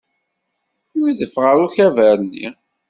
Yudef 0.97 1.35
ɣer 1.43 1.57
ukabar-nni. 1.65 2.49